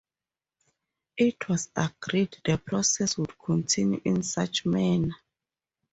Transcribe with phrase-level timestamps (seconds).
[1.17, 5.13] It was agreed the process would continue in such manner.